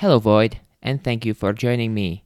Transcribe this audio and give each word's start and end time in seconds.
Hello, 0.00 0.18
Void, 0.18 0.58
and 0.82 1.02
thank 1.02 1.24
you 1.24 1.32
for 1.32 1.54
joining 1.54 1.94
me. 1.94 2.22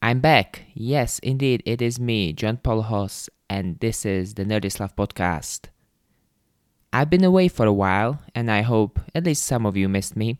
I'm 0.00 0.20
back. 0.20 0.66
Yes, 0.74 1.18
indeed, 1.18 1.60
it 1.66 1.82
is 1.82 1.98
me, 1.98 2.32
John 2.32 2.58
Paul 2.58 2.82
Hoss, 2.82 3.28
and 3.48 3.80
this 3.80 4.06
is 4.06 4.34
the 4.34 4.44
Nerdy 4.44 4.70
Slav 4.70 4.94
podcast. 4.94 5.70
I've 6.92 7.10
been 7.10 7.24
away 7.24 7.48
for 7.48 7.66
a 7.66 7.72
while, 7.72 8.20
and 8.32 8.48
I 8.48 8.60
hope 8.62 9.00
at 9.12 9.24
least 9.24 9.42
some 9.42 9.66
of 9.66 9.76
you 9.76 9.88
missed 9.88 10.14
me. 10.14 10.38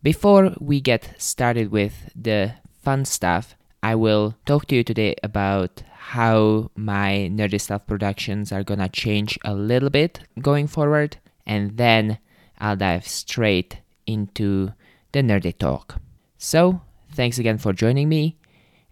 Before 0.00 0.54
we 0.60 0.80
get 0.80 1.16
started 1.18 1.72
with 1.72 2.12
the 2.14 2.52
fun 2.80 3.04
stuff, 3.04 3.56
I 3.82 3.96
will 3.96 4.36
talk 4.46 4.66
to 4.66 4.76
you 4.76 4.84
today 4.84 5.16
about 5.24 5.82
how 5.90 6.70
my 6.76 7.28
Nerdy 7.28 7.60
Slav 7.60 7.88
productions 7.88 8.52
are 8.52 8.62
gonna 8.62 8.88
change 8.88 9.36
a 9.44 9.52
little 9.52 9.90
bit 9.90 10.20
going 10.40 10.68
forward, 10.68 11.16
and 11.44 11.76
then 11.76 12.18
I'll 12.56 12.76
dive 12.76 13.08
straight 13.08 13.78
into 14.06 14.74
the 15.18 15.24
nerdy 15.24 15.56
talk. 15.56 16.00
So, 16.38 16.80
thanks 17.12 17.38
again 17.38 17.58
for 17.58 17.72
joining 17.72 18.08
me, 18.08 18.38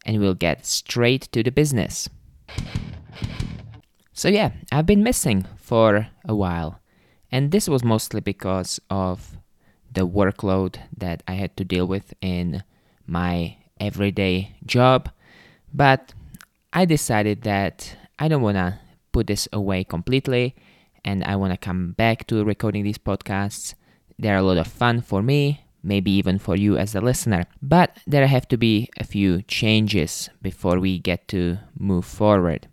and 0.05 0.19
we'll 0.19 0.35
get 0.35 0.67
straight 0.67 1.31
to 1.31 1.43
the 1.43 1.53
business. 1.53 2.09
So, 4.13 4.29
yeah, 4.29 4.51
I've 4.73 4.87
been 4.87 5.05
missing 5.05 5.47
for 5.57 6.09
a 6.27 6.35
while, 6.35 6.81
and 7.31 7.53
this 7.53 7.69
was 7.69 7.85
mostly 7.85 8.21
because 8.21 8.81
of 8.91 9.37
the 9.93 10.07
workload 10.07 10.79
that 10.97 11.23
I 11.29 11.35
had 11.35 11.57
to 11.59 11.65
deal 11.65 11.87
with 11.87 12.13
in 12.21 12.65
my 13.07 13.57
everyday 13.79 14.57
job. 14.67 15.09
But 15.73 16.13
I 16.73 16.87
decided 16.87 17.43
that 17.43 17.97
I 18.19 18.27
don't 18.27 18.43
want 18.43 18.57
to 18.57 18.81
put 19.13 19.29
this 19.29 19.47
away 19.53 19.85
completely 19.85 20.57
and 21.05 21.23
I 21.25 21.37
want 21.37 21.53
to 21.53 21.57
come 21.57 21.93
back 21.93 22.27
to 22.27 22.45
recording 22.45 22.83
these 22.83 22.99
podcasts. 22.99 23.75
They're 24.19 24.37
a 24.37 24.43
lot 24.43 24.59
of 24.59 24.67
fun 24.67 25.01
for 25.01 25.23
me, 25.23 25.66
maybe 25.87 26.11
even 26.11 26.39
for 26.39 26.57
you 26.57 26.77
as 26.77 26.95
a 26.95 27.01
listener. 27.01 27.47
But 27.63 27.97
there 28.07 28.27
have 28.27 28.49
to 28.49 28.57
be 28.59 28.91
a 28.99 29.05
few 29.05 29.43
changes 29.43 30.29
before 30.43 30.81
we 30.81 30.99
get 30.99 31.29
to 31.29 31.59
move 31.79 32.05
forward. 32.05 32.69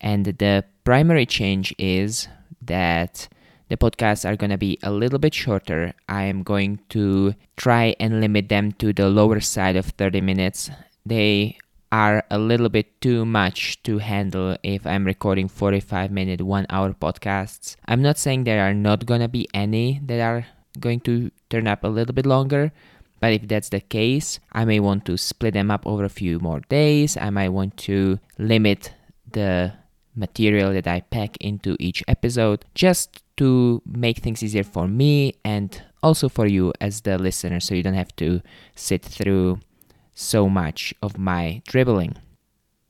And 0.00 0.26
the 0.26 0.64
primary 0.84 1.26
change 1.26 1.74
is 1.78 2.28
that 2.60 3.28
the 3.68 3.76
podcasts 3.78 4.28
are 4.28 4.36
going 4.36 4.50
to 4.50 4.58
be 4.58 4.78
a 4.82 4.92
little 4.92 5.18
bit 5.18 5.34
shorter. 5.34 5.94
I 6.08 6.24
am 6.24 6.42
going 6.42 6.80
to 6.90 7.34
try 7.56 7.96
and 7.98 8.20
limit 8.20 8.50
them 8.50 8.72
to 8.72 8.92
the 8.92 9.08
lower 9.08 9.40
side 9.40 9.76
of 9.76 9.86
30 9.86 10.20
minutes. 10.20 10.70
They 11.06 11.56
are 11.90 12.24
a 12.30 12.38
little 12.38 12.68
bit 12.68 13.00
too 13.00 13.24
much 13.24 13.82
to 13.84 13.98
handle 13.98 14.56
if 14.62 14.86
I'm 14.86 15.04
recording 15.04 15.48
45 15.48 16.10
minute, 16.10 16.40
one 16.42 16.66
hour 16.68 16.92
podcasts. 16.92 17.76
I'm 17.86 18.02
not 18.02 18.18
saying 18.18 18.44
there 18.44 18.68
are 18.68 18.74
not 18.74 19.06
going 19.06 19.20
to 19.20 19.28
be 19.28 19.48
any 19.54 20.00
that 20.04 20.20
are 20.20 20.46
going 20.78 21.00
to 21.00 21.30
turn 21.50 21.66
up 21.66 21.84
a 21.84 21.88
little 21.88 22.14
bit 22.14 22.26
longer. 22.26 22.72
But 23.20 23.32
if 23.32 23.46
that's 23.46 23.68
the 23.68 23.80
case, 23.80 24.40
I 24.52 24.64
may 24.64 24.80
want 24.80 25.04
to 25.06 25.16
split 25.16 25.54
them 25.54 25.70
up 25.70 25.86
over 25.86 26.04
a 26.04 26.08
few 26.08 26.40
more 26.40 26.60
days. 26.68 27.16
I 27.16 27.30
might 27.30 27.50
want 27.50 27.76
to 27.88 28.18
limit 28.38 28.92
the 29.30 29.74
material 30.14 30.72
that 30.72 30.86
I 30.86 31.00
pack 31.00 31.36
into 31.38 31.76
each 31.78 32.02
episode 32.08 32.64
just 32.74 33.22
to 33.36 33.80
make 33.86 34.18
things 34.18 34.42
easier 34.42 34.64
for 34.64 34.88
me 34.88 35.34
and 35.44 35.80
also 36.02 36.28
for 36.28 36.46
you 36.46 36.72
as 36.80 37.02
the 37.02 37.16
listener 37.16 37.60
so 37.60 37.74
you 37.74 37.82
don't 37.82 37.94
have 37.94 38.14
to 38.16 38.42
sit 38.74 39.02
through 39.02 39.60
so 40.14 40.48
much 40.48 40.92
of 41.00 41.16
my 41.16 41.62
dribbling. 41.66 42.16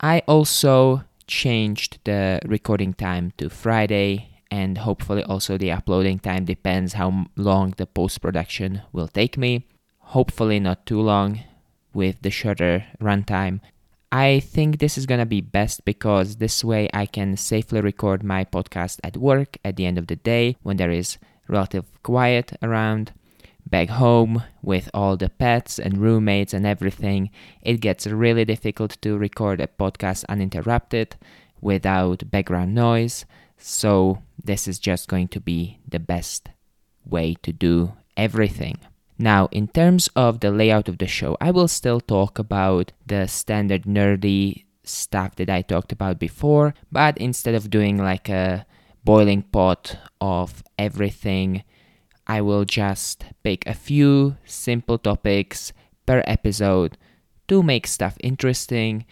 I 0.00 0.22
also 0.26 1.04
changed 1.26 1.98
the 2.04 2.40
recording 2.44 2.94
time 2.94 3.32
to 3.38 3.48
Friday 3.48 4.31
and 4.52 4.84
hopefully 4.84 5.24
also 5.24 5.56
the 5.56 5.72
uploading 5.72 6.18
time 6.18 6.44
depends 6.44 6.92
how 7.00 7.26
long 7.36 7.72
the 7.78 7.86
post 7.86 8.20
production 8.20 8.82
will 8.92 9.08
take 9.08 9.38
me. 9.38 9.64
Hopefully 10.16 10.60
not 10.60 10.84
too 10.84 11.00
long 11.00 11.40
with 11.94 12.20
the 12.20 12.30
shorter 12.30 12.84
runtime 13.00 13.60
I 14.14 14.40
think 14.40 14.78
this 14.78 14.98
is 14.98 15.06
gonna 15.06 15.24
be 15.24 15.40
best 15.40 15.86
because 15.86 16.36
this 16.36 16.62
way 16.62 16.86
I 16.92 17.06
can 17.06 17.34
safely 17.38 17.80
record 17.80 18.22
my 18.22 18.44
podcast 18.44 18.98
at 19.02 19.16
work 19.16 19.56
at 19.64 19.76
the 19.76 19.86
end 19.86 19.96
of 19.96 20.06
the 20.06 20.16
day 20.16 20.56
when 20.62 20.76
there 20.76 20.90
is 20.90 21.16
relative 21.48 21.86
quiet 22.02 22.52
around. 22.62 23.12
Back 23.66 23.88
home 23.88 24.42
with 24.60 24.90
all 24.92 25.16
the 25.16 25.30
pets 25.30 25.78
and 25.78 25.96
roommates 25.96 26.52
and 26.52 26.66
everything, 26.66 27.30
it 27.62 27.80
gets 27.80 28.06
really 28.06 28.44
difficult 28.44 28.98
to 29.00 29.16
record 29.16 29.62
a 29.62 29.66
podcast 29.66 30.26
uninterrupted 30.28 31.16
without 31.62 32.30
background 32.30 32.74
noise. 32.74 33.24
So, 33.62 34.22
this 34.42 34.66
is 34.66 34.80
just 34.80 35.08
going 35.08 35.28
to 35.28 35.40
be 35.40 35.78
the 35.88 36.00
best 36.00 36.50
way 37.04 37.36
to 37.42 37.52
do 37.52 37.92
everything. 38.16 38.78
Now, 39.18 39.48
in 39.52 39.68
terms 39.68 40.08
of 40.16 40.40
the 40.40 40.50
layout 40.50 40.88
of 40.88 40.98
the 40.98 41.06
show, 41.06 41.36
I 41.40 41.52
will 41.52 41.68
still 41.68 42.00
talk 42.00 42.40
about 42.40 42.90
the 43.06 43.28
standard 43.28 43.84
nerdy 43.84 44.64
stuff 44.82 45.36
that 45.36 45.48
I 45.48 45.62
talked 45.62 45.92
about 45.92 46.18
before, 46.18 46.74
but 46.90 47.16
instead 47.18 47.54
of 47.54 47.70
doing 47.70 47.98
like 47.98 48.28
a 48.28 48.66
boiling 49.04 49.42
pot 49.42 49.96
of 50.20 50.64
everything, 50.76 51.62
I 52.26 52.40
will 52.40 52.64
just 52.64 53.24
pick 53.44 53.64
a 53.66 53.74
few 53.74 54.36
simple 54.44 54.98
topics 54.98 55.72
per 56.04 56.24
episode 56.26 56.98
to 57.46 57.62
make 57.62 57.86
stuff 57.86 58.16
interesting. 58.24 59.06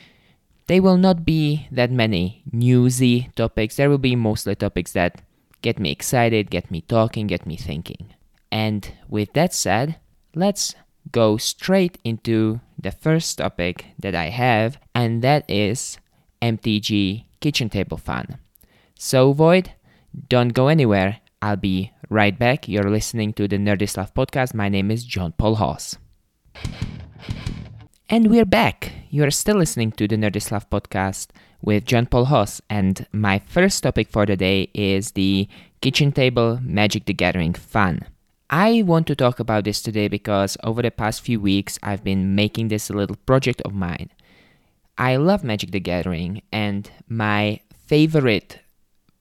They 0.70 0.78
will 0.78 0.98
not 0.98 1.24
be 1.24 1.66
that 1.72 1.90
many 1.90 2.44
newsy 2.52 3.32
topics. 3.34 3.74
There 3.74 3.90
will 3.90 3.98
be 3.98 4.14
mostly 4.14 4.54
topics 4.54 4.92
that 4.92 5.20
get 5.62 5.80
me 5.80 5.90
excited, 5.90 6.48
get 6.48 6.70
me 6.70 6.82
talking, 6.82 7.26
get 7.26 7.44
me 7.44 7.56
thinking. 7.56 8.14
And 8.52 8.88
with 9.08 9.32
that 9.32 9.52
said, 9.52 9.98
let's 10.32 10.76
go 11.10 11.38
straight 11.38 11.98
into 12.04 12.60
the 12.78 12.92
first 12.92 13.38
topic 13.38 13.86
that 13.98 14.14
I 14.14 14.28
have, 14.28 14.78
and 14.94 15.22
that 15.22 15.42
is 15.50 15.98
MTG 16.40 17.24
Kitchen 17.40 17.68
Table 17.68 17.98
Fun. 17.98 18.38
So, 18.94 19.32
Void, 19.32 19.72
don't 20.28 20.54
go 20.54 20.68
anywhere. 20.68 21.18
I'll 21.42 21.56
be 21.56 21.90
right 22.08 22.38
back. 22.38 22.68
You're 22.68 22.88
listening 22.88 23.32
to 23.32 23.48
the 23.48 23.58
Nerdy 23.58 23.88
Slav 23.88 24.14
podcast. 24.14 24.54
My 24.54 24.68
name 24.68 24.92
is 24.92 25.02
John 25.02 25.32
Paul 25.32 25.56
Hoss. 25.56 25.98
And 28.12 28.28
we're 28.28 28.44
back. 28.44 28.90
You're 29.10 29.30
still 29.30 29.54
listening 29.54 29.92
to 29.92 30.08
the 30.08 30.16
Nerdy 30.16 30.42
Slav 30.42 30.68
podcast 30.68 31.28
with 31.62 31.84
John 31.84 32.06
Paul 32.06 32.24
Hoss. 32.24 32.60
And 32.68 33.06
my 33.12 33.38
first 33.38 33.84
topic 33.84 34.08
for 34.10 34.26
the 34.26 34.36
day 34.36 34.68
is 34.74 35.12
the 35.12 35.46
Kitchen 35.80 36.10
Table 36.10 36.58
Magic 36.60 37.04
the 37.04 37.14
Gathering 37.14 37.54
Fun. 37.54 38.00
I 38.50 38.82
want 38.82 39.06
to 39.06 39.14
talk 39.14 39.38
about 39.38 39.62
this 39.62 39.80
today 39.80 40.08
because 40.08 40.56
over 40.64 40.82
the 40.82 40.90
past 40.90 41.20
few 41.20 41.38
weeks 41.38 41.78
I've 41.84 42.02
been 42.02 42.34
making 42.34 42.66
this 42.66 42.90
a 42.90 42.94
little 42.94 43.14
project 43.14 43.62
of 43.62 43.74
mine. 43.74 44.10
I 44.98 45.14
love 45.14 45.44
Magic 45.44 45.70
the 45.70 45.78
Gathering, 45.78 46.42
and 46.50 46.90
my 47.08 47.60
favorite 47.86 48.58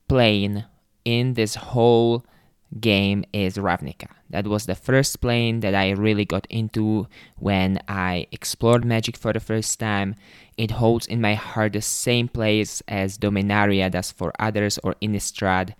plane 0.08 0.66
in 1.06 1.36
this 1.36 1.54
whole 1.54 2.26
game 2.80 3.26
is 3.34 3.58
Ravnica. 3.58 4.08
That 4.30 4.48
was 4.48 4.66
the 4.66 4.76
first 4.76 5.22
plane 5.22 5.62
that 5.62 5.74
I 5.74 5.90
really 5.92 6.26
got 6.26 6.46
into 6.50 7.08
when 7.38 7.80
I 7.88 8.28
explored 8.32 8.86
Magic 8.86 9.18
for 9.18 9.34
the 9.34 9.40
first 9.40 9.80
time. 9.80 10.16
It 10.58 10.72
holds 10.72 11.08
in 11.08 11.22
my 11.22 11.34
heart 11.34 11.74
the 11.74 11.82
same 11.82 12.28
place 12.28 12.84
as 12.88 13.18
Dominaria 13.18 13.90
does 13.90 14.12
for 14.12 14.32
others 14.40 14.78
or 14.84 14.96
Innistrad. 15.02 15.74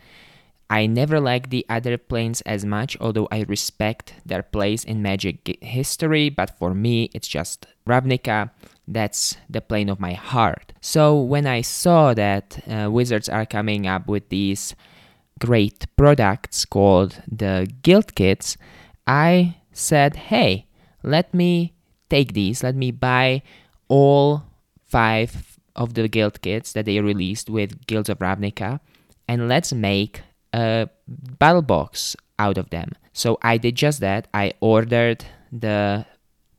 I 0.70 0.86
never 0.86 1.20
liked 1.20 1.50
the 1.50 1.66
other 1.68 1.98
planes 1.98 2.42
as 2.42 2.64
much, 2.64 2.96
although 3.02 3.28
I 3.32 3.42
respect 3.42 4.14
their 4.26 4.44
place 4.44 4.84
in 4.84 5.02
Magic 5.02 5.58
history, 5.62 6.30
but 6.30 6.58
for 6.58 6.76
me, 6.76 7.10
it's 7.14 7.28
just 7.28 7.66
Ravnica. 7.88 8.52
That's 8.88 9.38
the 9.50 9.62
plane 9.62 9.90
of 9.90 10.00
my 10.00 10.14
heart. 10.14 10.74
So 10.82 11.20
when 11.20 11.46
I 11.46 11.62
saw 11.62 12.14
that 12.14 12.60
uh, 12.68 12.90
Wizards 12.92 13.30
are 13.30 13.46
coming 13.46 13.88
up 13.88 14.08
with 14.08 14.30
these 14.30 14.76
great 15.40 15.88
products 15.96 16.66
called 16.66 17.22
the 17.28 17.72
Guild 17.82 18.16
Kits, 18.16 18.58
I 19.08 19.58
said, 19.72 20.16
hey, 20.16 20.68
let 21.04 21.34
me 21.34 21.74
take 22.10 22.34
these, 22.34 22.64
let 22.64 22.76
me 22.76 22.92
buy 22.92 23.42
all 23.88 24.44
five 24.86 25.58
of 25.76 25.94
the 25.94 26.08
Guild 26.08 26.42
Kits 26.42 26.74
that 26.74 26.86
they 26.86 27.00
released 27.00 27.50
with 27.50 27.88
Guilds 27.88 28.10
of 28.10 28.20
Ravnica, 28.20 28.80
and 29.28 29.48
let's 29.48 29.72
make 29.72 30.22
a 30.54 30.90
battle 31.08 31.62
box 31.62 32.16
out 32.38 32.58
of 32.58 32.70
them. 32.70 32.92
So 33.14 33.38
I 33.42 33.58
did 33.58 33.76
just 33.76 34.00
that. 34.00 34.28
I 34.34 34.54
ordered 34.60 35.26
the 35.52 36.06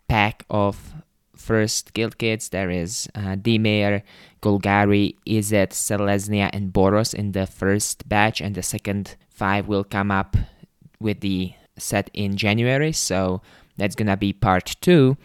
pack 0.09 0.45
of 0.51 0.95
first 1.41 1.95
guild 1.95 2.19
kits. 2.19 2.49
There 2.51 2.71
is 2.71 3.09
uh, 3.15 3.37
Dimir, 3.37 4.03
Golgari, 4.43 5.17
Izzet, 5.27 5.71
Selesnya, 5.71 6.51
and 6.53 6.73
Boros 6.73 7.15
in 7.15 7.33
the 7.33 7.47
first 7.47 8.09
batch, 8.09 8.41
and 8.41 8.55
the 8.55 8.63
second 8.63 9.17
five 9.31 9.67
will 9.67 9.85
come 9.85 10.11
up 10.11 10.37
with 11.01 11.21
the 11.21 11.53
set 11.79 12.11
in 12.13 12.37
January. 12.37 12.93
So 12.93 13.41
that's 13.77 13.97
gonna 13.97 14.17
be 14.17 14.33
part 14.33 14.77
two. 14.81 15.17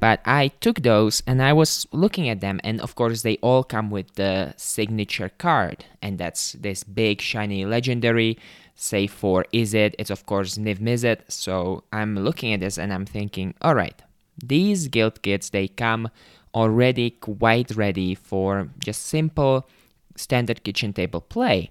But 0.00 0.20
I 0.26 0.48
took 0.60 0.82
those 0.82 1.22
and 1.26 1.40
I 1.40 1.54
was 1.54 1.86
looking 1.90 2.28
at 2.28 2.40
them, 2.40 2.60
and 2.62 2.80
of 2.80 2.94
course, 2.94 3.22
they 3.22 3.36
all 3.40 3.64
come 3.64 3.90
with 3.90 4.12
the 4.14 4.52
signature 4.56 5.30
card, 5.38 5.86
and 6.02 6.18
that's 6.18 6.52
this 6.52 6.84
big, 6.84 7.22
shiny 7.22 7.64
legendary. 7.64 8.36
Say 8.76 9.06
for 9.06 9.46
Izzet, 9.52 9.94
it's 9.98 10.10
of 10.10 10.26
course 10.26 10.58
Niv 10.58 10.78
Mizzet. 10.78 11.20
So 11.28 11.84
I'm 11.92 12.16
looking 12.16 12.52
at 12.52 12.60
this 12.60 12.76
and 12.76 12.92
I'm 12.92 13.06
thinking, 13.06 13.54
all 13.62 13.74
right, 13.74 13.94
These 14.42 14.88
guild 14.88 15.22
kits 15.22 15.50
they 15.50 15.68
come 15.68 16.08
already 16.54 17.10
quite 17.10 17.70
ready 17.76 18.14
for 18.14 18.70
just 18.78 19.06
simple 19.06 19.68
standard 20.16 20.62
kitchen 20.64 20.92
table 20.92 21.20
play. 21.20 21.70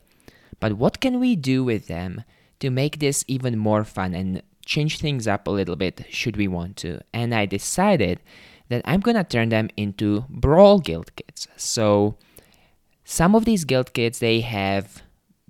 But 0.60 0.74
what 0.74 1.00
can 1.00 1.20
we 1.20 1.36
do 1.36 1.64
with 1.64 1.88
them 1.88 2.24
to 2.60 2.70
make 2.70 3.00
this 3.00 3.26
even 3.28 3.58
more 3.58 3.84
fun 3.84 4.14
and 4.14 4.42
change 4.66 5.00
things 5.00 5.28
up 5.28 5.48
a 5.48 5.52
little 5.52 5.76
bit 5.76 6.06
should 6.10 6.38
we 6.38 6.48
want 6.48 6.78
to? 6.78 7.02
And 7.14 7.34
I 7.34 7.46
decided 7.46 8.20
that 8.70 8.82
I'm 8.86 9.02
gonna 9.02 9.24
turn 9.24 9.50
them 9.50 9.70
into 9.78 10.26
brawl 10.30 10.80
guild 10.80 11.16
kits. 11.16 11.48
So 11.58 12.18
some 13.04 13.36
of 13.36 13.46
these 13.46 13.66
guild 13.66 13.94
kits 13.94 14.20
they 14.20 14.42
have 14.42 15.04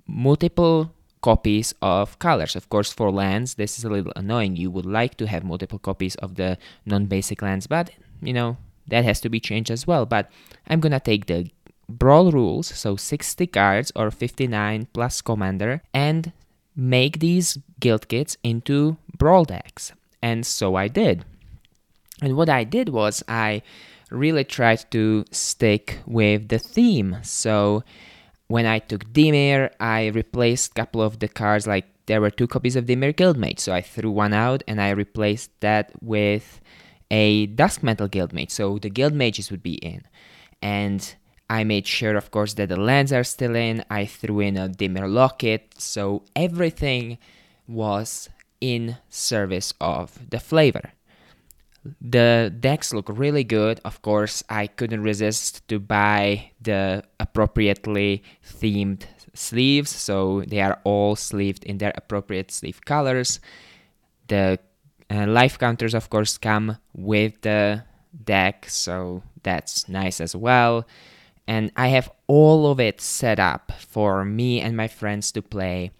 multiple 0.06 0.93
copies 1.24 1.72
of 1.80 2.18
colors. 2.18 2.54
Of 2.54 2.68
course, 2.68 2.92
for 2.92 3.10
lands, 3.10 3.54
this 3.54 3.78
is 3.78 3.84
a 3.84 3.88
little 3.88 4.12
annoying. 4.14 4.56
You 4.56 4.70
would 4.70 4.84
like 4.84 5.16
to 5.16 5.26
have 5.26 5.42
multiple 5.42 5.78
copies 5.78 6.16
of 6.16 6.34
the 6.34 6.58
non-basic 6.84 7.40
lands, 7.40 7.66
but 7.66 7.88
you 8.20 8.34
know 8.34 8.58
that 8.88 9.04
has 9.04 9.22
to 9.22 9.30
be 9.30 9.40
changed 9.40 9.70
as 9.70 9.86
well. 9.86 10.04
But 10.04 10.30
I'm 10.68 10.80
gonna 10.80 11.00
take 11.00 11.24
the 11.24 11.48
brawl 11.88 12.30
rules, 12.30 12.66
so 12.66 12.96
60 12.96 13.46
cards 13.46 13.90
or 13.96 14.10
59 14.10 14.88
plus 14.92 15.22
commander, 15.22 15.80
and 15.94 16.32
make 16.76 17.20
these 17.20 17.56
guild 17.80 18.08
kits 18.08 18.36
into 18.42 18.98
brawl 19.16 19.44
decks. 19.44 19.92
And 20.20 20.44
so 20.44 20.76
I 20.76 20.88
did. 20.88 21.24
And 22.20 22.36
what 22.36 22.50
I 22.50 22.64
did 22.64 22.90
was 22.90 23.24
I 23.28 23.62
really 24.10 24.44
tried 24.44 24.84
to 24.90 25.24
stick 25.30 26.00
with 26.04 26.48
the 26.48 26.58
theme. 26.58 27.16
So 27.22 27.82
when 28.48 28.66
I 28.66 28.78
took 28.78 29.04
Dimir, 29.12 29.70
I 29.80 30.06
replaced 30.08 30.72
a 30.72 30.74
couple 30.74 31.02
of 31.02 31.18
the 31.18 31.28
cards, 31.28 31.66
like 31.66 31.86
there 32.06 32.20
were 32.20 32.30
two 32.30 32.46
copies 32.46 32.76
of 32.76 32.86
Dimir 32.86 33.14
Guildmage, 33.14 33.60
so 33.60 33.72
I 33.72 33.80
threw 33.80 34.10
one 34.10 34.32
out 34.32 34.62
and 34.68 34.80
I 34.80 34.90
replaced 34.90 35.50
that 35.60 35.92
with 36.02 36.60
a 37.10 37.46
Duskmantle 37.46 38.10
Guildmage, 38.10 38.50
so 38.50 38.78
the 38.78 38.90
Guildmages 38.90 39.50
would 39.50 39.62
be 39.62 39.74
in. 39.74 40.02
And 40.60 41.14
I 41.48 41.64
made 41.64 41.86
sure, 41.86 42.16
of 42.16 42.30
course, 42.30 42.54
that 42.54 42.68
the 42.68 42.80
lands 42.80 43.12
are 43.12 43.24
still 43.24 43.54
in. 43.54 43.84
I 43.90 44.06
threw 44.06 44.40
in 44.40 44.56
a 44.56 44.68
Dimir 44.68 45.10
Locket, 45.10 45.74
so 45.78 46.24
everything 46.34 47.18
was 47.66 48.28
in 48.60 48.96
service 49.08 49.74
of 49.80 50.30
the 50.30 50.40
flavor. 50.40 50.92
The 52.00 52.54
decks 52.60 52.94
look 52.94 53.08
really 53.08 53.44
good. 53.44 53.80
Of 53.84 54.00
course, 54.02 54.42
I 54.48 54.66
couldn't 54.66 55.02
resist 55.02 55.66
to 55.68 55.78
buy 55.78 56.50
the 56.60 57.04
appropriately 57.20 58.22
themed 58.42 59.04
sleeves, 59.34 59.90
so 59.90 60.42
they 60.46 60.60
are 60.60 60.80
all 60.84 61.16
sleeved 61.16 61.64
in 61.64 61.78
their 61.78 61.92
appropriate 61.96 62.50
sleeve 62.50 62.84
colors. 62.84 63.40
The 64.28 64.58
uh, 65.10 65.26
life 65.26 65.58
counters, 65.58 65.94
of 65.94 66.08
course, 66.08 66.38
come 66.38 66.78
with 66.94 67.40
the 67.42 67.84
deck, 68.24 68.66
so 68.68 69.22
that's 69.42 69.88
nice 69.88 70.20
as 70.20 70.34
well. 70.34 70.86
And 71.46 71.70
I 71.76 71.88
have 71.88 72.10
all 72.26 72.70
of 72.70 72.80
it 72.80 73.00
set 73.00 73.38
up 73.38 73.72
for 73.78 74.24
me 74.24 74.60
and 74.60 74.76
my 74.76 74.88
friends 74.88 75.30
to 75.32 75.42
play, 75.42 75.90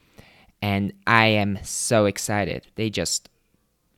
and 0.62 0.94
I 1.06 1.26
am 1.26 1.58
so 1.62 2.06
excited. 2.06 2.68
They 2.76 2.88
just 2.88 3.28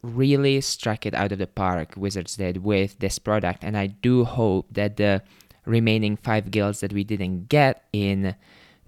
really 0.03 0.61
struck 0.61 1.07
it 1.07 1.15
out 1.15 1.33
of 1.33 1.39
the 1.39 1.47
park, 1.47 1.95
Wizards 1.97 2.37
did, 2.37 2.59
with 2.59 2.99
this 2.99 3.19
product. 3.19 3.65
And 3.65 3.77
I 3.77 3.89
do 3.89 4.25
hope 4.25 4.67
that 4.73 4.97
the 4.97 5.23
remaining 5.65 6.17
five 6.17 6.51
guilds 6.51 6.81
that 6.81 6.93
we 6.93 7.05
didn't 7.05 7.49
get 7.49 7.85
in 7.93 8.37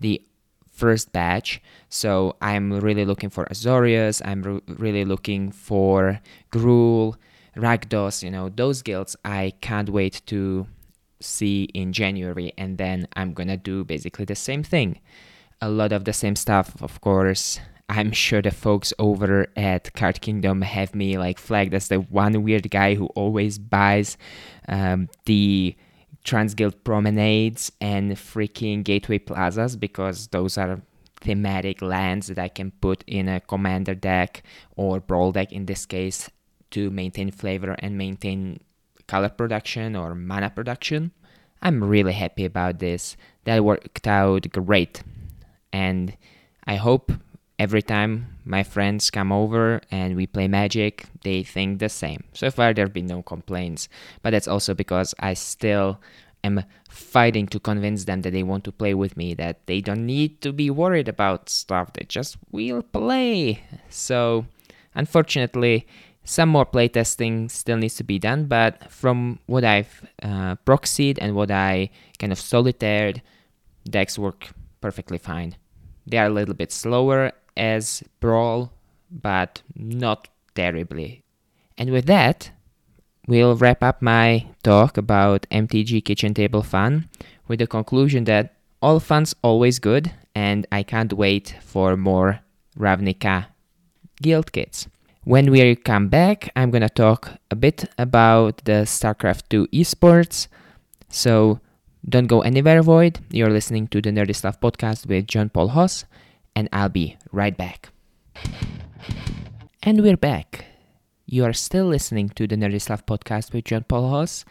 the 0.00 0.22
first 0.70 1.12
batch. 1.12 1.60
So 1.88 2.36
I'm 2.40 2.72
really 2.72 3.04
looking 3.04 3.30
for 3.30 3.44
Azorius, 3.46 4.22
I'm 4.24 4.42
re- 4.42 4.60
really 4.68 5.04
looking 5.04 5.50
for 5.50 6.20
Gruul, 6.52 7.16
Rakdos, 7.56 8.22
you 8.22 8.30
know, 8.30 8.48
those 8.48 8.82
guilds 8.82 9.16
I 9.24 9.54
can't 9.60 9.90
wait 9.90 10.22
to 10.26 10.66
see 11.20 11.64
in 11.74 11.92
January. 11.92 12.52
And 12.56 12.78
then 12.78 13.08
I'm 13.16 13.32
gonna 13.32 13.56
do 13.56 13.84
basically 13.84 14.24
the 14.24 14.36
same 14.36 14.62
thing. 14.62 15.00
A 15.60 15.68
lot 15.68 15.90
of 15.92 16.04
the 16.04 16.12
same 16.12 16.36
stuff, 16.36 16.80
of 16.80 17.00
course. 17.00 17.58
I'm 17.88 18.12
sure 18.12 18.42
the 18.42 18.50
folks 18.50 18.92
over 18.98 19.46
at 19.56 19.94
Card 19.94 20.20
Kingdom 20.20 20.62
have 20.62 20.94
me 20.94 21.16
like 21.16 21.38
flagged 21.38 21.72
as 21.72 21.88
the 21.88 21.96
one 22.00 22.42
weird 22.42 22.70
guy 22.70 22.94
who 22.94 23.06
always 23.08 23.58
buys 23.58 24.18
um, 24.68 25.08
the 25.24 25.74
Transguild 26.24 26.74
promenades 26.84 27.72
and 27.80 28.12
freaking 28.12 28.84
gateway 28.84 29.18
plazas 29.18 29.76
because 29.76 30.26
those 30.26 30.58
are 30.58 30.82
thematic 31.20 31.80
lands 31.80 32.26
that 32.26 32.38
I 32.38 32.48
can 32.48 32.70
put 32.72 33.02
in 33.06 33.28
a 33.28 33.40
commander 33.40 33.94
deck 33.94 34.42
or 34.76 35.00
brawl 35.00 35.32
deck 35.32 35.52
in 35.52 35.64
this 35.64 35.86
case 35.86 36.28
to 36.72 36.90
maintain 36.90 37.30
flavor 37.30 37.74
and 37.78 37.96
maintain 37.96 38.60
color 39.06 39.30
production 39.30 39.96
or 39.96 40.14
mana 40.14 40.50
production. 40.50 41.12
I'm 41.62 41.82
really 41.82 42.12
happy 42.12 42.44
about 42.44 42.78
this. 42.78 43.16
That 43.44 43.64
worked 43.64 44.06
out 44.06 44.50
great. 44.52 45.02
And 45.72 46.16
I 46.66 46.76
hope 46.76 47.10
every 47.58 47.82
time 47.82 48.38
my 48.44 48.62
friends 48.62 49.10
come 49.10 49.32
over 49.32 49.80
and 49.90 50.16
we 50.16 50.26
play 50.26 50.48
Magic, 50.48 51.06
they 51.22 51.42
think 51.42 51.78
the 51.78 51.88
same. 51.88 52.24
So 52.32 52.50
far, 52.50 52.72
there 52.72 52.84
have 52.84 52.92
been 52.92 53.06
no 53.06 53.22
complaints, 53.22 53.88
but 54.22 54.30
that's 54.30 54.48
also 54.48 54.74
because 54.74 55.14
I 55.18 55.34
still 55.34 56.00
am 56.44 56.62
fighting 56.88 57.48
to 57.48 57.58
convince 57.58 58.04
them 58.04 58.22
that 58.22 58.32
they 58.32 58.44
want 58.44 58.64
to 58.64 58.72
play 58.72 58.94
with 58.94 59.16
me, 59.16 59.34
that 59.34 59.66
they 59.66 59.80
don't 59.80 60.06
need 60.06 60.40
to 60.42 60.52
be 60.52 60.70
worried 60.70 61.08
about 61.08 61.48
stuff, 61.48 61.92
they 61.94 62.04
just 62.08 62.36
will 62.52 62.82
play. 62.82 63.62
So, 63.88 64.46
unfortunately, 64.94 65.86
some 66.22 66.50
more 66.50 66.66
playtesting 66.66 67.50
still 67.50 67.78
needs 67.78 67.96
to 67.96 68.04
be 68.04 68.18
done, 68.18 68.46
but 68.46 68.90
from 68.90 69.40
what 69.46 69.64
I've 69.64 70.06
uh, 70.22 70.56
proxied 70.66 71.18
and 71.20 71.34
what 71.34 71.50
I 71.50 71.90
kind 72.18 72.32
of 72.32 72.38
solitaired, 72.38 73.22
decks 73.88 74.18
work 74.18 74.50
perfectly 74.80 75.18
fine. 75.18 75.56
They 76.06 76.18
are 76.18 76.26
a 76.26 76.30
little 76.30 76.54
bit 76.54 76.70
slower 76.70 77.32
as 77.58 78.02
Brawl, 78.20 78.72
but 79.10 79.62
not 79.74 80.28
terribly. 80.54 81.22
And 81.76 81.90
with 81.90 82.06
that, 82.06 82.50
we'll 83.26 83.56
wrap 83.56 83.82
up 83.82 84.00
my 84.00 84.46
talk 84.62 84.96
about 84.96 85.46
MTG 85.50 86.04
Kitchen 86.04 86.32
Table 86.32 86.62
Fun 86.62 87.08
with 87.46 87.58
the 87.58 87.66
conclusion 87.66 88.24
that 88.24 88.54
all 88.80 89.00
fun's 89.00 89.34
always 89.42 89.78
good, 89.78 90.12
and 90.34 90.66
I 90.70 90.82
can't 90.82 91.12
wait 91.12 91.56
for 91.60 91.96
more 91.96 92.40
Ravnica 92.78 93.46
guild 94.22 94.52
kits. 94.52 94.88
When 95.24 95.50
we 95.50 95.76
come 95.76 96.08
back, 96.08 96.50
I'm 96.56 96.70
gonna 96.70 96.88
talk 96.88 97.32
a 97.50 97.56
bit 97.56 97.84
about 97.98 98.64
the 98.64 98.86
StarCraft 98.86 99.48
2 99.50 99.66
esports. 99.72 100.48
So 101.10 101.60
don't 102.08 102.28
go 102.28 102.40
anywhere, 102.42 102.82
Void. 102.82 103.20
You're 103.30 103.50
listening 103.50 103.88
to 103.88 104.00
the 104.00 104.10
Nerdy 104.10 104.34
Slav 104.34 104.60
podcast 104.60 105.06
with 105.06 105.26
John 105.26 105.50
Paul 105.50 105.68
Hoss 105.68 106.04
and 106.58 106.68
I'll 106.72 106.88
be 106.88 107.16
right 107.30 107.56
back. 107.56 107.90
And 109.80 110.02
we're 110.02 110.16
back. 110.16 110.64
You 111.24 111.44
are 111.44 111.52
still 111.52 111.86
listening 111.86 112.30
to 112.30 112.48
the 112.48 112.56
Nerdy 112.56 112.80
Slav 112.80 113.06
podcast 113.06 113.52
with 113.52 113.66
John 113.66 113.84
Paul 113.84 114.10
Hoss, 114.10 114.44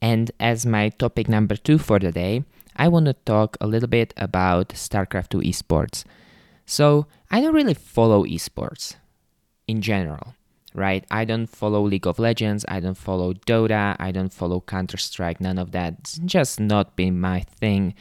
and 0.00 0.30
as 0.38 0.64
my 0.64 0.90
topic 0.90 1.28
number 1.28 1.56
two 1.56 1.76
for 1.76 1.98
the 1.98 2.12
day, 2.12 2.44
I 2.76 2.86
want 2.86 3.06
to 3.06 3.12
talk 3.12 3.56
a 3.60 3.66
little 3.66 3.88
bit 3.88 4.14
about 4.16 4.68
StarCraft 4.68 5.30
2 5.30 5.38
esports. 5.38 6.04
So, 6.64 7.06
I 7.28 7.40
don't 7.40 7.54
really 7.54 7.74
follow 7.74 8.24
esports 8.24 8.94
in 9.66 9.82
general, 9.82 10.34
right? 10.74 11.04
I 11.10 11.24
don't 11.24 11.48
follow 11.48 11.82
League 11.82 12.06
of 12.06 12.20
Legends, 12.20 12.64
I 12.68 12.78
don't 12.78 12.96
follow 12.96 13.32
Dota, 13.32 13.96
I 13.98 14.12
don't 14.12 14.32
follow 14.32 14.60
Counter 14.60 14.96
Strike, 14.96 15.40
none 15.40 15.58
of 15.58 15.72
that. 15.72 15.94
It's 15.98 16.18
just 16.18 16.60
not 16.60 16.94
been 16.94 17.18
my 17.18 17.40
thing, 17.40 17.94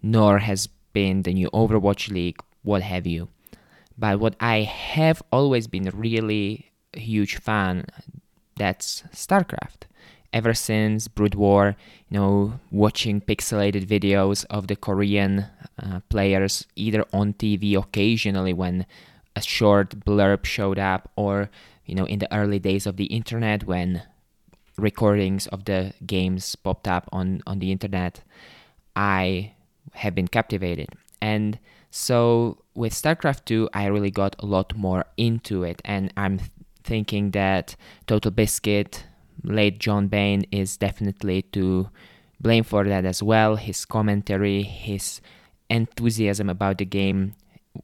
nor 0.00 0.38
has 0.38 0.66
been 0.94 1.24
the 1.24 1.34
new 1.34 1.50
Overwatch 1.50 2.10
League, 2.10 2.40
what 2.62 2.82
have 2.82 3.06
you. 3.06 3.28
But 3.98 4.20
what 4.20 4.36
I 4.40 4.62
have 4.62 5.22
always 5.30 5.66
been 5.66 5.90
really 5.94 6.72
huge 6.92 7.36
fan, 7.36 7.86
that's 8.56 9.02
StarCraft. 9.14 9.84
Ever 10.32 10.54
since 10.54 11.08
Brood 11.08 11.34
War, 11.34 11.76
you 12.08 12.18
know, 12.18 12.60
watching 12.70 13.20
pixelated 13.20 13.86
videos 13.86 14.46
of 14.48 14.66
the 14.66 14.76
Korean 14.76 15.46
uh, 15.82 16.00
players 16.08 16.66
either 16.74 17.04
on 17.12 17.34
TV 17.34 17.76
occasionally 17.76 18.54
when 18.54 18.86
a 19.36 19.42
short 19.42 20.00
blurb 20.00 20.46
showed 20.46 20.78
up, 20.78 21.10
or 21.16 21.50
you 21.84 21.94
know, 21.94 22.06
in 22.06 22.18
the 22.18 22.34
early 22.34 22.58
days 22.58 22.86
of 22.86 22.96
the 22.96 23.06
internet 23.06 23.64
when 23.64 24.02
recordings 24.78 25.46
of 25.48 25.66
the 25.66 25.92
games 26.06 26.56
popped 26.56 26.88
up 26.88 27.08
on 27.12 27.42
on 27.46 27.58
the 27.58 27.70
internet, 27.70 28.22
I 28.96 29.52
have 29.92 30.14
been 30.14 30.28
captivated. 30.28 30.88
And 31.20 31.58
so 31.94 32.56
with 32.74 32.94
StarCraft 32.94 33.44
2, 33.44 33.68
I 33.74 33.84
really 33.84 34.10
got 34.10 34.34
a 34.38 34.46
lot 34.46 34.74
more 34.74 35.04
into 35.18 35.62
it, 35.62 35.82
and 35.84 36.10
I'm 36.16 36.40
thinking 36.82 37.32
that 37.32 37.76
Total 38.06 38.30
Biscuit, 38.30 39.04
late 39.44 39.78
John 39.78 40.08
Bain, 40.08 40.46
is 40.50 40.78
definitely 40.78 41.42
to 41.52 41.90
blame 42.40 42.64
for 42.64 42.84
that 42.84 43.04
as 43.04 43.22
well. 43.22 43.56
His 43.56 43.84
commentary, 43.84 44.62
his 44.62 45.20
enthusiasm 45.68 46.48
about 46.48 46.78
the 46.78 46.86
game 46.86 47.34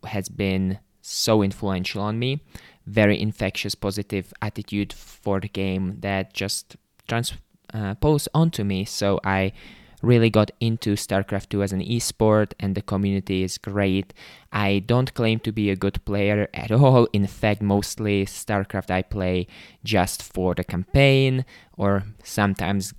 has 0.05 0.31
been 0.31 0.79
so 1.03 1.43
influential 1.43 2.01
on 2.01 2.19
me. 2.19 2.43
Very 2.87 3.21
infectious, 3.21 3.75
positive 3.75 4.33
attitude 4.41 4.95
for 4.95 5.39
the 5.39 5.49
game 5.49 5.99
that 6.01 6.33
just 6.33 6.77
transposed 7.07 8.29
uh, 8.35 8.39
onto 8.39 8.65
me. 8.65 8.87
So 8.87 9.21
I 9.23 9.53
really 10.03 10.31
got 10.31 10.51
into 10.61 10.95
StarCraft 10.95 11.49
2 11.51 11.63
as 11.63 11.73
an 11.73 11.81
esport, 11.81 12.53
and 12.61 12.75
the 12.75 12.83
community 12.83 13.43
is 13.43 13.59
great. 13.59 14.15
I 14.53 14.81
don't 14.87 15.13
claim 15.15 15.41
to 15.41 15.53
be 15.53 15.71
a 15.71 15.77
good 15.77 16.05
player 16.05 16.49
at 16.55 16.71
all. 16.71 17.09
In 17.13 17.27
fact, 17.27 17.63
mostly 17.63 18.25
StarCraft 18.27 18.91
I 18.91 19.03
play 19.03 19.47
just 19.85 20.23
for 20.23 20.55
the 20.55 20.65
campaign 20.65 21.45
or 21.77 22.05
sometimes 22.23 22.95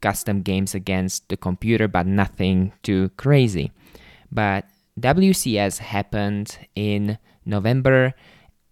custom 0.00 0.42
games 0.42 0.74
against 0.74 1.28
the 1.28 1.36
computer, 1.36 1.88
but 1.88 2.06
nothing 2.06 2.72
too 2.82 3.10
crazy. 3.16 3.72
But 4.30 4.66
WCS 5.00 5.78
happened 5.78 6.58
in 6.74 7.18
November 7.44 8.14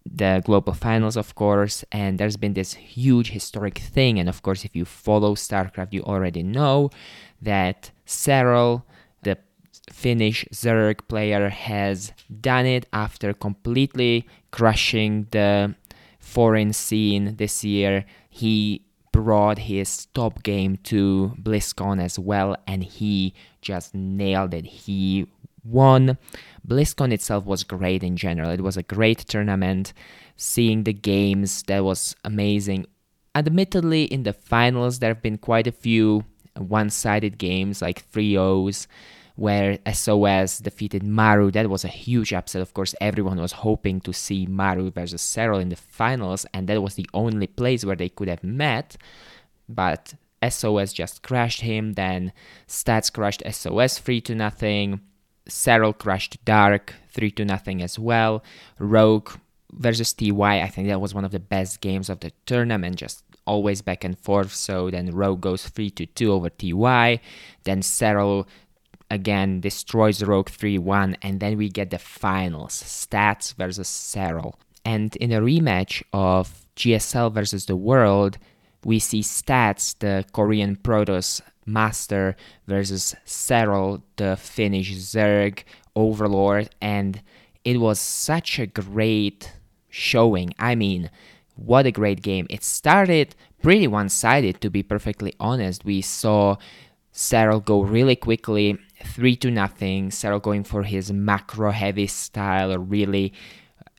the 0.06 0.42
global 0.44 0.73
finals, 0.75 1.16
of 1.16 1.34
course, 1.34 1.84
and 1.90 2.18
there's 2.18 2.37
been 2.37 2.54
this 2.54 2.75
huge 2.75 3.30
historic 3.30 3.78
thing. 3.78 4.18
And 4.18 4.28
of 4.28 4.42
course, 4.42 4.64
if 4.64 4.76
you 4.76 4.84
follow 4.84 5.34
StarCraft, 5.34 5.92
you 5.92 6.02
already 6.02 6.42
know 6.42 6.90
that 7.40 7.90
Serral, 8.06 8.82
the 9.23 9.38
Finnish 9.90 10.44
Zerg 10.52 11.08
player, 11.08 11.49
has 11.49 12.12
done 12.40 12.66
it 12.66 12.87
after 12.92 13.32
completely 13.32 14.26
crushing 14.50 15.26
the 15.30 15.75
foreign 16.18 16.73
scene 16.73 17.37
this 17.37 17.64
year. 17.64 18.04
He 18.28 18.84
brought 19.12 19.58
his 19.58 20.06
top 20.06 20.42
game 20.42 20.76
to 20.84 21.34
BlizzCon 21.40 22.02
as 22.02 22.18
well, 22.18 22.56
and 22.66 22.82
he 22.84 23.32
just 23.62 23.94
nailed 23.94 24.52
it. 24.52 24.66
He 24.66 25.26
won. 25.64 26.18
BlizzCon 26.66 27.12
itself 27.12 27.44
was 27.44 27.64
great 27.64 28.02
in 28.02 28.16
general. 28.16 28.50
It 28.50 28.61
was 28.61 28.76
a 28.76 28.83
great 28.83 29.18
tournament. 29.18 29.92
Seeing 30.37 30.85
the 30.85 30.92
games, 30.92 31.62
that 31.64 31.85
was 31.85 32.16
amazing. 32.25 32.87
Admittedly, 33.35 34.04
in 34.04 34.23
the 34.23 34.33
finals, 34.33 34.99
there 34.99 35.11
have 35.11 35.23
been 35.23 35.38
quite 35.38 35.66
a 35.66 35.73
few 35.73 36.25
one 36.56 36.90
sided 36.90 37.38
games 37.38 37.83
like 37.83 38.04
3 38.04 38.37
O's 38.37 38.87
where 39.37 39.78
SOS 39.92 40.59
defeated 40.59 41.02
Maru. 41.02 41.50
That 41.50 41.68
was 41.68 41.85
a 41.85 41.88
huge 41.88 42.33
upset. 42.33 42.62
Of 42.62 42.73
course, 42.75 42.94
everyone 43.00 43.40
was 43.40 43.52
hoping 43.52 44.00
to 44.02 44.12
see 44.12 44.47
Maru 44.47 44.90
versus 44.90 45.23
Serral 45.23 45.61
in 45.61 45.71
the 45.71 45.76
finals, 45.76 46.47
and 46.54 46.68
that 46.68 46.80
was 46.80 46.94
the 46.94 47.09
only 47.12 47.49
place 47.49 47.85
where 47.85 47.97
they 47.97 48.09
could 48.09 48.28
have 48.28 48.44
met. 48.44 48.97
But 49.68 50.14
SOS 50.49 50.92
just 50.92 51.23
crashed 51.23 51.62
him. 51.62 51.94
Then 51.94 52.33
Stats 52.68 53.12
crushed 53.12 53.42
SOS 53.50 53.99
3 53.99 54.21
to 54.21 54.35
nothing. 54.37 55.00
Serral 55.48 55.96
crushed 55.96 56.44
Dark 56.44 56.94
3 57.10 57.30
to 57.32 57.44
nothing 57.44 57.82
as 57.82 57.98
well. 57.98 58.42
Rogue 58.78 59.30
versus 59.72 60.12
TY, 60.12 60.62
I 60.62 60.68
think 60.68 60.88
that 60.88 61.00
was 61.00 61.14
one 61.14 61.24
of 61.24 61.32
the 61.32 61.40
best 61.40 61.80
games 61.80 62.08
of 62.08 62.20
the 62.20 62.32
tournament, 62.46 62.96
just 62.96 63.24
always 63.46 63.82
back 63.82 64.04
and 64.04 64.18
forth. 64.18 64.52
So 64.54 64.90
then 64.90 65.10
Rogue 65.10 65.40
goes 65.40 65.68
3 65.68 65.90
to 65.90 66.06
2 66.06 66.32
over 66.32 66.50
TY. 66.50 67.20
Then 67.64 67.80
Serral 67.82 68.46
again 69.10 69.60
destroys 69.60 70.22
Rogue 70.22 70.48
3 70.48 70.78
1. 70.78 71.16
And 71.22 71.40
then 71.40 71.56
we 71.56 71.68
get 71.68 71.90
the 71.90 71.98
finals 71.98 72.82
Stats 72.82 73.54
versus 73.54 73.88
Serral. 73.88 74.54
And 74.84 75.16
in 75.16 75.32
a 75.32 75.40
rematch 75.40 76.02
of 76.12 76.66
GSL 76.76 77.32
versus 77.32 77.66
the 77.66 77.76
World, 77.76 78.38
we 78.84 78.98
see 78.98 79.20
Stats, 79.20 79.98
the 79.98 80.24
Korean 80.32 80.76
Protoss 80.76 81.40
Master 81.66 82.37
versus 82.66 83.14
Serral, 83.26 84.02
the 84.16 84.37
Finnish 84.37 84.94
Zerg 84.94 85.64
Overlord, 85.97 86.71
and 86.80 87.23
it 87.64 87.78
was 87.78 87.99
such 87.99 88.59
a 88.59 88.66
great 88.66 89.52
showing. 89.88 90.54
I 90.59 90.75
mean, 90.75 91.11
what 91.56 91.87
a 91.87 91.92
great 91.92 92.21
game. 92.23 92.47
It 92.50 92.64
started 92.64 93.35
pretty 93.62 93.87
one 93.87 94.09
sided, 94.09 94.61
to 94.61 94.71
be 94.71 94.83
perfectly 94.83 95.35
honest. 95.38 95.85
We 95.85 96.02
saw 96.02 96.56
Serral 97.12 97.64
go 97.64 97.80
really 97.80 98.16
quickly, 98.16 98.76
3 99.04 99.37
to 99.37 99.50
nothing. 99.50 100.11
Serral 100.11 100.42
going 100.42 100.64
for 100.64 100.83
his 100.83 101.12
macro 101.12 101.71
heavy 101.71 102.09
style, 102.09 102.76
really 102.76 103.33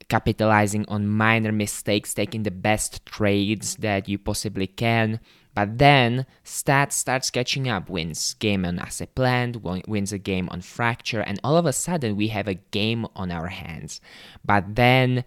capitalizing 0.09 0.85
on 0.87 1.07
minor 1.07 1.51
mistakes, 1.51 2.13
taking 2.13 2.43
the 2.43 2.51
best 2.51 3.05
trades 3.05 3.77
that 3.77 4.07
you 4.07 4.19
possibly 4.19 4.67
can. 4.67 5.19
But 5.55 5.79
then 5.79 6.27
Stats 6.43 6.93
starts 6.93 7.31
catching 7.31 7.67
up, 7.67 7.89
wins 7.89 8.35
game 8.35 8.65
on 8.65 8.77
Acid 8.77 9.15
Plant, 9.15 9.63
wins 9.63 10.13
a 10.13 10.19
game 10.19 10.49
on 10.51 10.61
Fracture, 10.61 11.21
and 11.21 11.39
all 11.43 11.57
of 11.57 11.65
a 11.65 11.73
sudden 11.73 12.15
we 12.15 12.27
have 12.27 12.47
a 12.47 12.55
game 12.71 13.07
on 13.15 13.31
our 13.31 13.47
hands. 13.47 14.01
But 14.43 14.75
then 14.75 15.23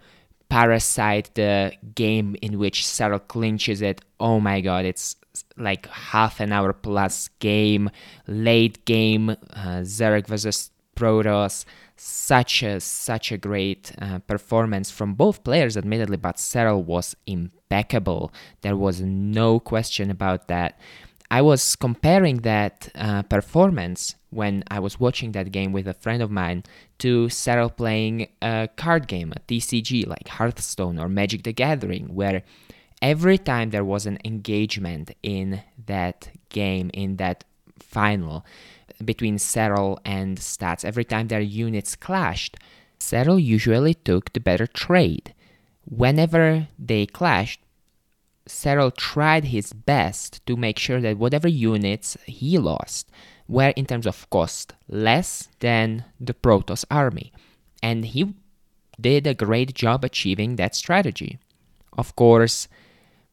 Parasite, 0.47 1.31
the 1.33 1.73
game 1.95 2.35
in 2.41 2.57
which 2.59 2.83
Serral 2.83 3.27
clinches 3.27 3.81
it, 3.81 4.01
oh 4.19 4.39
my 4.39 4.61
god, 4.61 4.85
it's 4.85 5.15
like 5.57 5.87
half 5.87 6.39
an 6.39 6.51
hour 6.51 6.73
plus 6.73 7.29
game, 7.39 7.89
late 8.27 8.85
game, 8.85 9.29
uh, 9.29 9.83
versus 9.83 10.71
Protoss, 10.95 11.65
such 11.99 12.63
a 12.63 12.79
such 12.79 13.31
a 13.31 13.37
great 13.37 13.91
uh, 14.01 14.19
performance 14.19 14.89
from 14.89 15.13
both 15.13 15.43
players 15.43 15.75
admittedly 15.75 16.17
but 16.17 16.37
Serral 16.37 16.83
was 16.83 17.15
impeccable. 17.25 18.31
There 18.61 18.77
was 18.77 19.01
no 19.01 19.59
question 19.59 20.09
about 20.09 20.47
that. 20.47 20.79
I 21.31 21.41
was 21.41 21.75
comparing 21.75 22.37
that 22.37 22.89
uh, 22.95 23.21
performance 23.23 24.15
when 24.31 24.63
I 24.71 24.79
was 24.79 24.99
watching 24.99 25.31
that 25.33 25.51
game 25.51 25.71
with 25.71 25.87
a 25.87 25.93
friend 25.93 26.23
of 26.23 26.31
mine 26.31 26.63
to 26.99 27.27
Serral 27.27 27.75
playing 27.75 28.29
a 28.41 28.69
card 28.75 29.07
game, 29.07 29.33
a 29.35 29.39
TCG 29.41 30.07
like 30.07 30.27
Hearthstone 30.27 30.99
or 30.99 31.07
Magic 31.07 31.43
the 31.43 31.53
Gathering, 31.53 32.15
where 32.15 32.43
every 33.01 33.37
time 33.37 33.69
there 33.69 33.85
was 33.85 34.05
an 34.05 34.17
engagement 34.25 35.11
in 35.21 35.61
that 35.85 36.29
game, 36.49 36.89
in 36.93 37.17
that 37.17 37.43
final, 37.77 38.43
between 39.03 39.37
Serral 39.37 39.97
and 40.05 40.37
Stats 40.37 40.85
every 40.85 41.05
time 41.05 41.27
their 41.27 41.41
units 41.41 41.95
clashed. 41.95 42.57
Serral 42.99 43.41
usually 43.41 43.93
took 43.93 44.33
the 44.33 44.39
better 44.39 44.67
trade. 44.67 45.33
Whenever 45.85 46.67
they 46.77 47.05
clashed, 47.05 47.61
Serral 48.47 48.95
tried 48.95 49.45
his 49.45 49.73
best 49.73 50.45
to 50.47 50.57
make 50.57 50.79
sure 50.79 50.99
that 51.01 51.17
whatever 51.17 51.47
units 51.47 52.17
he 52.25 52.57
lost 52.57 53.09
were, 53.47 53.73
in 53.75 53.85
terms 53.85 54.05
of 54.07 54.29
cost, 54.29 54.73
less 54.87 55.49
than 55.59 56.05
the 56.19 56.33
Protoss 56.33 56.83
army. 56.91 57.31
And 57.81 58.05
he 58.05 58.33
did 58.99 59.25
a 59.25 59.33
great 59.33 59.73
job 59.73 60.03
achieving 60.03 60.55
that 60.55 60.75
strategy. 60.75 61.39
Of 61.97 62.15
course, 62.15 62.67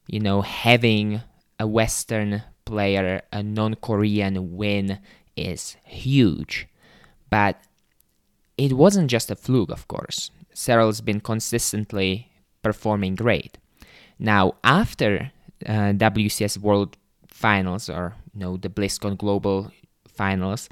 you 0.06 0.20
know, 0.20 0.42
having 0.42 1.22
a 1.58 1.66
Western 1.66 2.42
player, 2.64 3.22
a 3.32 3.42
non 3.42 3.74
Korean 3.74 4.56
win 4.56 4.98
is 5.36 5.76
huge. 5.84 6.66
But 7.30 7.60
it 8.56 8.72
wasn't 8.72 9.10
just 9.10 9.30
a 9.30 9.36
fluke, 9.36 9.70
of 9.70 9.86
course. 9.88 10.30
Serral's 10.54 11.00
been 11.00 11.20
consistently 11.20 12.30
performing 12.62 13.14
great. 13.14 13.58
Now, 14.18 14.54
after 14.64 15.32
uh, 15.66 15.92
WCS 15.92 16.58
World 16.58 16.96
Finals, 17.28 17.88
or 17.90 18.14
you 18.32 18.40
know, 18.40 18.56
the 18.56 18.70
BlizzCon 18.70 19.18
Global 19.18 19.70
Finals, 20.08 20.68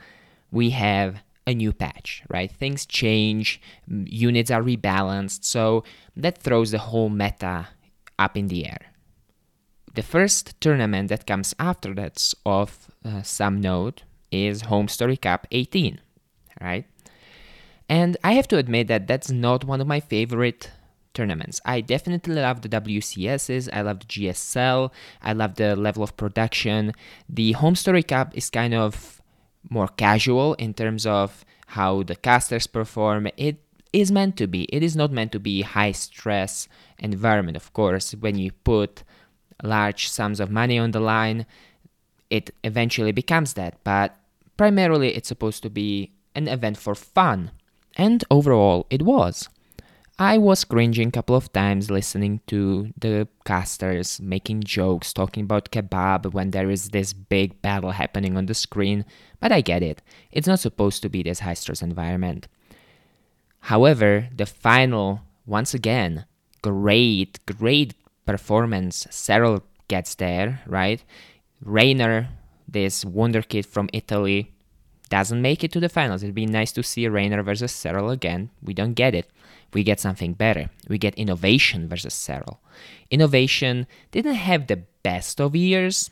we 0.50 0.70
have 0.70 1.22
a 1.46 1.54
new 1.54 1.72
patch, 1.72 2.22
right? 2.30 2.50
Things 2.50 2.86
change, 2.86 3.60
units 3.86 4.50
are 4.50 4.62
rebalanced, 4.62 5.44
so 5.44 5.84
that 6.16 6.38
throws 6.38 6.70
the 6.70 6.78
whole 6.78 7.10
meta 7.10 7.68
up 8.18 8.36
in 8.36 8.48
the 8.48 8.66
air. 8.66 8.92
The 9.94 10.02
first 10.02 10.58
tournament 10.60 11.08
that 11.10 11.26
comes 11.26 11.54
after 11.58 11.94
that's 11.94 12.34
of 12.46 12.90
uh, 13.04 13.22
some 13.22 13.60
note 13.60 14.02
is 14.34 14.62
Home 14.62 14.88
Story 14.88 15.16
Cup 15.16 15.46
18, 15.50 16.00
right? 16.60 16.86
And 17.88 18.16
I 18.24 18.32
have 18.32 18.48
to 18.48 18.56
admit 18.58 18.88
that 18.88 19.06
that's 19.06 19.30
not 19.30 19.64
one 19.64 19.80
of 19.80 19.86
my 19.86 20.00
favorite 20.00 20.70
tournaments. 21.12 21.60
I 21.64 21.80
definitely 21.80 22.34
love 22.34 22.62
the 22.62 22.68
WCSs, 22.68 23.68
I 23.72 23.82
love 23.82 24.00
the 24.00 24.06
GSL, 24.06 24.90
I 25.22 25.32
love 25.32 25.54
the 25.54 25.76
level 25.76 26.02
of 26.02 26.16
production. 26.16 26.92
The 27.28 27.52
Home 27.52 27.76
Story 27.76 28.02
Cup 28.02 28.36
is 28.36 28.50
kind 28.50 28.74
of 28.74 29.22
more 29.70 29.88
casual 29.88 30.54
in 30.54 30.74
terms 30.74 31.06
of 31.06 31.44
how 31.68 32.02
the 32.02 32.16
casters 32.16 32.66
perform. 32.66 33.28
It 33.36 33.60
is 33.92 34.10
meant 34.10 34.36
to 34.36 34.46
be. 34.46 34.64
It 34.64 34.82
is 34.82 34.96
not 34.96 35.12
meant 35.12 35.32
to 35.32 35.40
be 35.40 35.62
high 35.62 35.92
stress 35.92 36.68
environment, 36.98 37.56
of 37.56 37.72
course. 37.72 38.12
When 38.12 38.36
you 38.36 38.50
put 38.52 39.04
large 39.62 40.08
sums 40.08 40.40
of 40.40 40.50
money 40.50 40.78
on 40.78 40.90
the 40.90 41.00
line, 41.00 41.46
it 42.28 42.50
eventually 42.64 43.12
becomes 43.12 43.54
that. 43.54 43.78
But 43.84 44.16
Primarily, 44.56 45.14
it's 45.14 45.28
supposed 45.28 45.62
to 45.62 45.70
be 45.70 46.12
an 46.34 46.48
event 46.48 46.76
for 46.76 46.94
fun, 46.94 47.50
and 47.96 48.24
overall, 48.30 48.86
it 48.90 49.02
was. 49.02 49.48
I 50.16 50.38
was 50.38 50.64
cringing 50.64 51.08
a 51.08 51.10
couple 51.10 51.34
of 51.34 51.52
times 51.52 51.90
listening 51.90 52.40
to 52.46 52.92
the 52.96 53.26
casters 53.44 54.20
making 54.20 54.62
jokes, 54.62 55.12
talking 55.12 55.42
about 55.42 55.72
kebab 55.72 56.32
when 56.32 56.52
there 56.52 56.70
is 56.70 56.90
this 56.90 57.12
big 57.12 57.60
battle 57.62 57.90
happening 57.90 58.36
on 58.36 58.46
the 58.46 58.54
screen, 58.54 59.04
but 59.40 59.50
I 59.50 59.60
get 59.60 59.82
it. 59.82 60.02
It's 60.30 60.46
not 60.46 60.60
supposed 60.60 61.02
to 61.02 61.08
be 61.08 61.24
this 61.24 61.40
high 61.40 61.54
stress 61.54 61.82
environment. 61.82 62.46
However, 63.58 64.28
the 64.32 64.46
final, 64.46 65.22
once 65.46 65.74
again, 65.74 66.26
great, 66.62 67.44
great 67.46 67.94
performance. 68.24 69.08
Serral 69.10 69.62
gets 69.88 70.14
there, 70.14 70.60
right? 70.66 71.02
Reynor, 71.64 72.28
this 72.74 73.04
wonder 73.04 73.40
kid 73.40 73.64
from 73.64 73.88
Italy, 73.94 74.52
doesn't 75.08 75.40
make 75.40 75.64
it 75.64 75.72
to 75.72 75.80
the 75.80 75.88
finals. 75.88 76.22
It'd 76.22 76.34
be 76.34 76.46
nice 76.46 76.72
to 76.72 76.82
see 76.82 77.06
Reynor 77.06 77.44
versus 77.44 77.72
Serral 77.72 78.12
again. 78.12 78.50
We 78.62 78.74
don't 78.74 78.94
get 78.94 79.14
it. 79.14 79.30
We 79.72 79.82
get 79.82 80.00
something 80.00 80.34
better. 80.34 80.70
We 80.88 80.98
get 80.98 81.14
innovation 81.14 81.88
versus 81.88 82.14
Serral. 82.14 82.58
Innovation 83.10 83.86
didn't 84.10 84.34
have 84.34 84.66
the 84.66 84.82
best 85.02 85.40
of 85.40 85.56
years. 85.56 86.10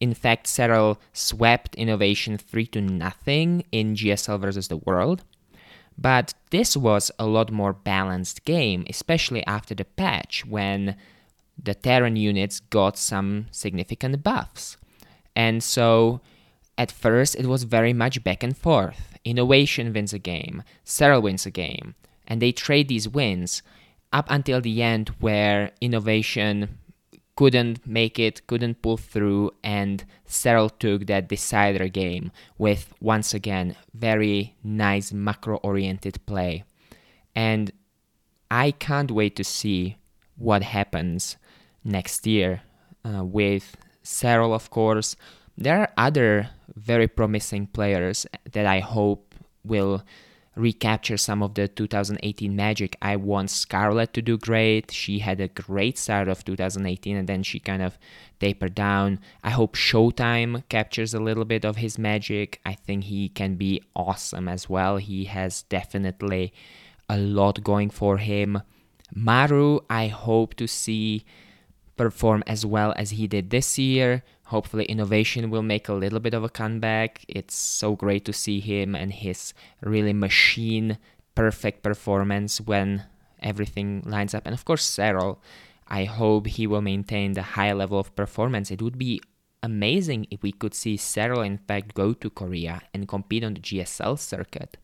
In 0.00 0.14
fact, 0.14 0.46
Serral 0.46 0.98
swept 1.12 1.74
innovation 1.76 2.36
3 2.36 2.66
to 2.68 2.80
nothing 2.80 3.64
in 3.72 3.94
GSL 3.94 4.40
versus 4.40 4.68
the 4.68 4.76
world. 4.78 5.24
But 5.96 6.34
this 6.50 6.76
was 6.76 7.10
a 7.18 7.26
lot 7.26 7.52
more 7.52 7.72
balanced 7.72 8.44
game, 8.44 8.84
especially 8.88 9.46
after 9.46 9.74
the 9.74 9.84
patch 9.84 10.44
when 10.44 10.96
the 11.62 11.74
Terran 11.74 12.16
units 12.16 12.60
got 12.60 12.98
some 12.98 13.46
significant 13.50 14.22
buffs. 14.22 14.76
And 15.36 15.62
so 15.62 16.20
at 16.76 16.92
first 16.92 17.34
it 17.36 17.46
was 17.46 17.64
very 17.64 17.92
much 17.92 18.22
back 18.24 18.42
and 18.42 18.56
forth. 18.56 19.16
Innovation 19.24 19.92
wins 19.92 20.12
a 20.12 20.18
game, 20.18 20.62
Serral 20.84 21.22
wins 21.22 21.46
a 21.46 21.50
game, 21.50 21.94
and 22.26 22.40
they 22.40 22.52
trade 22.52 22.88
these 22.88 23.08
wins 23.08 23.62
up 24.12 24.26
until 24.28 24.60
the 24.60 24.82
end 24.82 25.08
where 25.20 25.72
innovation 25.80 26.78
couldn't 27.36 27.84
make 27.86 28.18
it, 28.18 28.46
couldn't 28.46 28.80
pull 28.80 28.96
through, 28.96 29.50
and 29.64 30.04
Serral 30.26 30.70
took 30.78 31.06
that 31.06 31.28
decider 31.28 31.88
game 31.88 32.30
with 32.58 32.92
once 33.00 33.34
again 33.34 33.74
very 33.92 34.54
nice 34.62 35.12
macro 35.12 35.56
oriented 35.56 36.24
play. 36.26 36.64
And 37.34 37.72
I 38.50 38.70
can't 38.70 39.10
wait 39.10 39.34
to 39.36 39.44
see 39.44 39.96
what 40.36 40.62
happens 40.62 41.36
next 41.82 42.26
year 42.26 42.62
uh, 43.04 43.24
with 43.24 43.76
Serral, 44.04 44.54
of 44.54 44.70
course. 44.70 45.16
There 45.56 45.80
are 45.80 45.92
other 45.96 46.50
very 46.74 47.08
promising 47.08 47.68
players 47.68 48.26
that 48.52 48.66
I 48.66 48.80
hope 48.80 49.34
will 49.64 50.02
recapture 50.56 51.16
some 51.16 51.42
of 51.42 51.54
the 51.54 51.66
2018 51.68 52.54
magic. 52.54 52.96
I 53.02 53.16
want 53.16 53.50
Scarlett 53.50 54.12
to 54.14 54.22
do 54.22 54.38
great. 54.38 54.90
She 54.90 55.18
had 55.18 55.40
a 55.40 55.48
great 55.48 55.98
start 55.98 56.28
of 56.28 56.44
2018 56.44 57.16
and 57.16 57.28
then 57.28 57.42
she 57.42 57.58
kind 57.58 57.82
of 57.82 57.98
tapered 58.38 58.74
down. 58.74 59.20
I 59.42 59.50
hope 59.50 59.74
Showtime 59.74 60.62
captures 60.68 61.14
a 61.14 61.20
little 61.20 61.44
bit 61.44 61.64
of 61.64 61.76
his 61.76 61.98
magic. 61.98 62.60
I 62.64 62.74
think 62.74 63.04
he 63.04 63.28
can 63.28 63.56
be 63.56 63.82
awesome 63.96 64.48
as 64.48 64.68
well. 64.68 64.98
He 64.98 65.24
has 65.24 65.62
definitely 65.62 66.52
a 67.08 67.18
lot 67.18 67.64
going 67.64 67.90
for 67.90 68.18
him. 68.18 68.62
Maru, 69.12 69.80
I 69.90 70.06
hope 70.08 70.54
to 70.54 70.66
see 70.66 71.24
perform 71.96 72.42
as 72.46 72.66
well 72.66 72.92
as 72.96 73.10
he 73.10 73.26
did 73.26 73.50
this 73.50 73.78
year. 73.78 74.22
Hopefully, 74.46 74.84
innovation 74.84 75.50
will 75.50 75.62
make 75.62 75.88
a 75.88 75.94
little 75.94 76.20
bit 76.20 76.34
of 76.34 76.44
a 76.44 76.48
comeback. 76.48 77.24
It's 77.28 77.54
so 77.54 77.94
great 77.96 78.24
to 78.26 78.32
see 78.32 78.60
him 78.60 78.94
and 78.94 79.12
his 79.12 79.54
really 79.80 80.12
machine 80.12 80.98
perfect 81.34 81.82
performance 81.82 82.60
when 82.60 83.04
everything 83.40 84.02
lines 84.06 84.34
up. 84.34 84.46
And 84.46 84.54
of 84.54 84.64
course, 84.64 84.88
Serral, 84.88 85.38
I 85.88 86.04
hope 86.04 86.46
he 86.46 86.66
will 86.66 86.82
maintain 86.82 87.32
the 87.32 87.42
high 87.42 87.72
level 87.72 87.98
of 87.98 88.14
performance. 88.16 88.70
It 88.70 88.82
would 88.82 88.98
be 88.98 89.20
amazing 89.62 90.26
if 90.30 90.42
we 90.42 90.52
could 90.52 90.74
see 90.74 90.96
Serral, 90.96 91.44
in 91.44 91.58
fact, 91.58 91.94
go 91.94 92.12
to 92.12 92.30
Korea 92.30 92.82
and 92.92 93.08
compete 93.08 93.44
on 93.44 93.54
the 93.54 93.60
GSL 93.60 94.18
circuit. 94.18 94.76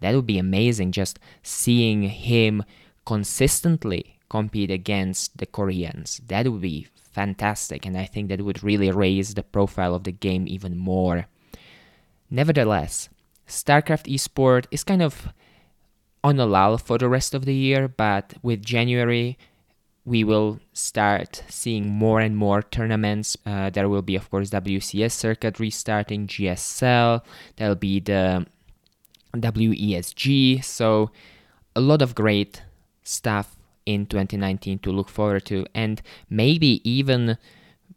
That 0.00 0.14
would 0.14 0.26
be 0.26 0.38
amazing 0.38 0.92
just 0.92 1.18
seeing 1.42 2.02
him 2.02 2.64
consistently 3.06 4.18
compete 4.32 4.70
against 4.70 5.36
the 5.36 5.44
Koreans. 5.44 6.22
That 6.26 6.48
would 6.48 6.62
be 6.62 6.88
fantastic, 7.12 7.84
and 7.84 7.98
I 7.98 8.06
think 8.06 8.30
that 8.30 8.40
would 8.40 8.64
really 8.64 8.90
raise 8.90 9.34
the 9.34 9.42
profile 9.42 9.94
of 9.94 10.04
the 10.04 10.16
game 10.26 10.48
even 10.48 10.74
more. 10.78 11.26
Nevertheless, 12.30 13.10
StarCraft 13.46 14.08
Esport 14.08 14.64
is 14.70 14.84
kind 14.84 15.02
of 15.02 15.28
on 16.24 16.40
a 16.40 16.46
lull 16.46 16.78
for 16.78 16.96
the 16.96 17.10
rest 17.10 17.34
of 17.34 17.44
the 17.44 17.54
year, 17.54 17.88
but 17.88 18.32
with 18.42 18.64
January, 18.64 19.36
we 20.06 20.24
will 20.24 20.60
start 20.72 21.44
seeing 21.48 21.86
more 21.86 22.18
and 22.18 22.34
more 22.34 22.62
tournaments. 22.62 23.36
Uh, 23.44 23.68
there 23.68 23.90
will 23.90 24.00
be, 24.00 24.16
of 24.16 24.30
course, 24.30 24.48
WCS 24.48 25.12
circuit 25.12 25.60
restarting, 25.60 26.26
GSL, 26.26 27.20
there'll 27.56 27.74
be 27.74 28.00
the 28.00 28.46
WESG, 29.36 30.64
so 30.64 31.10
a 31.76 31.82
lot 31.82 32.00
of 32.00 32.14
great 32.14 32.62
stuff 33.02 33.56
in 33.86 34.06
2019 34.06 34.80
to 34.80 34.92
look 34.92 35.08
forward 35.08 35.44
to, 35.46 35.66
and 35.74 36.02
maybe 36.28 36.80
even 36.88 37.38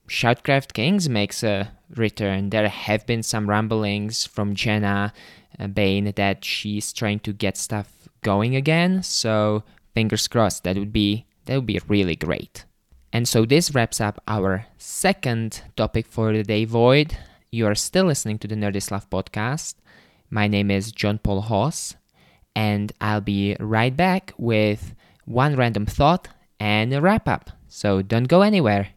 Shoutcraft 0.08 0.74
Kings 0.74 1.10
makes 1.10 1.44
a 1.44 1.72
return. 1.96 2.50
There 2.50 2.68
have 2.68 3.06
been 3.06 3.24
some 3.24 3.50
rumblings 3.50 4.26
from 4.26 4.56
Jenna 4.56 5.14
uh, 5.60 5.68
Bain 5.68 6.12
that 6.16 6.46
she's 6.46 6.94
trying 6.94 7.20
to 7.22 7.34
get 7.34 7.58
stuff 7.58 8.10
going 8.22 8.56
again. 8.56 9.04
So 9.04 9.64
fingers 9.94 10.28
crossed. 10.28 10.64
That 10.64 10.78
would 10.78 10.94
be 10.94 11.26
that 11.46 11.56
would 11.56 11.66
be 11.66 11.80
really 11.88 12.16
great. 12.16 12.66
And 13.14 13.28
so 13.28 13.46
this 13.46 13.74
wraps 13.74 14.02
up 14.02 14.22
our 14.28 14.66
second 14.78 15.62
topic 15.76 16.08
for 16.08 16.34
the 16.34 16.44
day, 16.44 16.66
Void. 16.66 17.18
You 17.52 17.68
are 17.68 17.76
still 17.76 18.06
listening 18.06 18.40
to 18.40 18.48
the 18.48 18.56
Nerdy 18.56 18.82
Slav 18.82 19.10
podcast. 19.10 19.76
My 20.30 20.48
name 20.48 20.70
is 20.70 20.92
John 20.92 21.20
Paul 21.20 21.42
Hoss, 21.42 21.96
and 22.56 22.92
I'll 23.00 23.22
be 23.22 23.56
right 23.60 23.96
back 23.96 24.34
with 24.38 24.94
one 25.26 25.56
random 25.56 25.86
thought, 25.86 26.28
and 26.60 26.94
a 26.94 27.02
wrap 27.02 27.28
up. 27.28 27.50
So 27.68 28.02
don't 28.02 28.28
go 28.28 28.42
anywhere. 28.42 28.90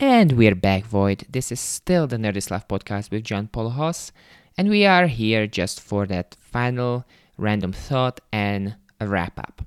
And 0.00 0.32
we're 0.32 0.54
back, 0.54 0.84
Void. 0.84 1.24
This 1.28 1.52
is 1.52 1.60
still 1.60 2.06
the 2.06 2.16
Nerdy 2.16 2.42
Slav 2.42 2.66
podcast 2.68 3.10
with 3.10 3.24
John 3.24 3.48
Paul 3.48 3.70
Hoss, 3.70 4.12
and 4.56 4.68
we 4.68 4.84
are 4.86 5.06
here 5.06 5.46
just 5.46 5.80
for 5.80 6.06
that 6.06 6.36
final 6.40 7.04
random 7.36 7.72
thought 7.72 8.20
and 8.32 8.76
a 9.00 9.06
wrap 9.06 9.38
up. 9.38 9.62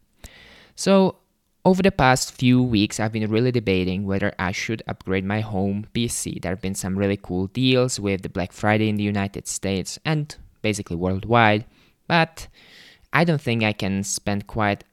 So, 0.76 1.18
over 1.66 1.82
the 1.82 1.92
past 1.92 2.32
few 2.32 2.64
weeks, 2.64 3.00
I've 3.00 3.12
been 3.12 3.30
really 3.30 3.52
debating 3.52 4.06
whether 4.06 4.34
I 4.40 4.54
should 4.54 4.84
upgrade 4.88 5.26
my 5.26 5.42
home 5.42 5.88
PC. 5.94 6.42
There 6.42 6.52
have 6.52 6.62
been 6.62 6.76
some 6.76 6.98
really 6.98 7.18
cool 7.18 7.48
deals 7.48 8.00
with 8.00 8.22
the 8.22 8.30
Black 8.30 8.54
Friday 8.54 8.88
in 8.88 8.96
the 8.96 9.04
United 9.04 9.48
States 9.48 10.00
and 10.06 10.34
basically 10.62 10.96
worldwide, 10.96 11.66
but 12.08 12.48
I 13.18 13.24
don't 13.24 13.42
think 13.42 13.64
I 13.64 13.74
can 13.74 14.04
spend 14.04 14.46
quite 14.46 14.84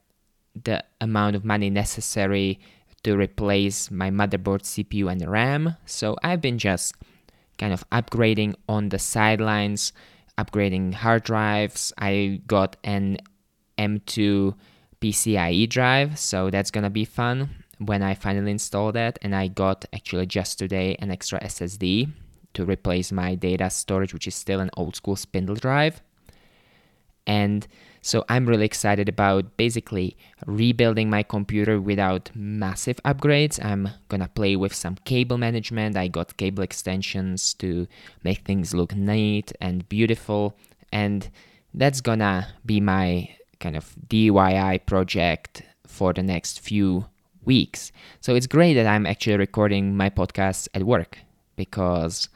the 0.55 0.83
amount 0.99 1.35
of 1.35 1.45
money 1.45 1.69
necessary 1.69 2.59
to 3.03 3.15
replace 3.15 3.91
my 3.91 4.09
motherboard, 4.09 4.63
CPU, 4.63 5.11
and 5.11 5.29
RAM. 5.29 5.75
So 5.85 6.15
I've 6.23 6.41
been 6.41 6.57
just 6.57 6.95
kind 7.59 7.71
of 7.71 7.87
upgrading 7.91 8.55
on 8.67 8.89
the 8.89 8.97
sidelines, 8.97 9.93
upgrading 10.39 10.95
hard 10.95 11.21
drives. 11.21 11.93
I 11.99 12.41
got 12.47 12.77
an 12.83 13.19
M2 13.77 14.55
PCIe 15.01 15.69
drive, 15.69 16.17
so 16.17 16.49
that's 16.49 16.71
gonna 16.71 16.89
be 16.89 17.05
fun 17.05 17.63
when 17.77 18.01
I 18.01 18.15
finally 18.15 18.49
install 18.49 18.91
that. 18.93 19.19
And 19.21 19.35
I 19.35 19.49
got 19.49 19.85
actually 19.93 20.25
just 20.25 20.57
today 20.57 20.95
an 20.97 21.11
extra 21.11 21.39
SSD 21.41 22.11
to 22.55 22.65
replace 22.65 23.11
my 23.11 23.35
data 23.35 23.69
storage, 23.69 24.15
which 24.15 24.25
is 24.25 24.33
still 24.33 24.61
an 24.61 24.71
old 24.75 24.95
school 24.95 25.15
spindle 25.15 25.53
drive. 25.53 26.01
And 27.27 27.67
so 28.05 28.23
I'm 28.29 28.45
really 28.45 28.65
excited 28.65 29.09
about 29.09 29.57
basically 29.57 30.15
rebuilding 30.45 31.09
my 31.09 31.23
computer 31.23 31.81
without 31.81 32.29
massive 32.35 33.01
upgrades. 33.03 33.57
I'm 33.65 33.89
gonna 34.09 34.27
play 34.27 34.55
with 34.55 34.75
some 34.75 34.97
cable 35.05 35.39
management. 35.39 35.97
I 35.97 36.07
got 36.07 36.37
cable 36.37 36.61
extensions 36.61 37.55
to 37.55 37.87
make 38.23 38.45
things 38.45 38.75
look 38.75 38.93
neat 38.93 39.53
and 39.59 39.89
beautiful. 39.89 40.55
And 40.91 41.27
that's 41.73 41.99
gonna 41.99 42.49
be 42.63 42.79
my 42.79 43.27
kind 43.59 43.75
of 43.75 43.95
DIY 44.07 44.85
project 44.85 45.63
for 45.87 46.13
the 46.13 46.21
next 46.21 46.59
few 46.59 47.05
weeks. 47.43 47.91
So 48.21 48.35
it's 48.35 48.45
great 48.45 48.75
that 48.75 48.85
I'm 48.85 49.07
actually 49.07 49.37
recording 49.37 49.97
my 49.97 50.11
podcast 50.11 50.67
at 50.75 50.83
work 50.83 51.17
because 51.55 52.29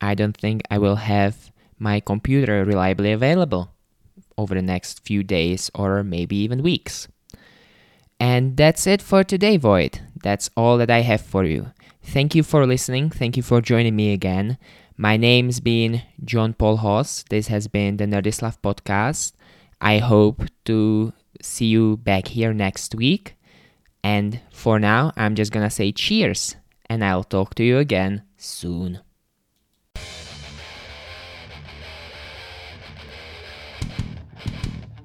I 0.00 0.14
don't 0.14 0.36
think 0.36 0.62
I 0.70 0.78
will 0.78 0.96
have 0.96 1.50
my 1.80 1.98
computer 1.98 2.64
reliably 2.64 3.10
available 3.10 3.72
over 4.38 4.54
the 4.54 4.62
next 4.62 5.04
few 5.04 5.22
days 5.22 5.70
or 5.74 6.02
maybe 6.02 6.36
even 6.36 6.62
weeks. 6.62 7.08
And 8.18 8.56
that's 8.56 8.86
it 8.86 9.02
for 9.02 9.24
today, 9.24 9.56
Void. 9.56 10.00
That's 10.22 10.50
all 10.56 10.78
that 10.78 10.90
I 10.90 11.00
have 11.00 11.20
for 11.20 11.44
you. 11.44 11.72
Thank 12.02 12.34
you 12.34 12.42
for 12.42 12.66
listening. 12.66 13.10
Thank 13.10 13.36
you 13.36 13.42
for 13.42 13.60
joining 13.60 13.96
me 13.96 14.12
again. 14.12 14.58
My 14.96 15.16
name's 15.16 15.60
been 15.60 16.02
John 16.24 16.54
Paul 16.54 16.78
Hoss. 16.78 17.24
This 17.28 17.48
has 17.48 17.68
been 17.68 17.98
the 17.98 18.06
Nerdy 18.06 18.32
Slav 18.32 18.60
podcast. 18.62 19.32
I 19.80 19.98
hope 19.98 20.44
to 20.64 21.12
see 21.42 21.66
you 21.66 21.98
back 21.98 22.28
here 22.28 22.54
next 22.54 22.94
week. 22.94 23.36
And 24.02 24.40
for 24.50 24.78
now, 24.78 25.12
I'm 25.16 25.34
just 25.34 25.52
gonna 25.52 25.68
say 25.68 25.92
cheers, 25.92 26.56
and 26.88 27.04
I'll 27.04 27.24
talk 27.24 27.54
to 27.56 27.64
you 27.64 27.78
again 27.78 28.22
soon. 28.38 29.00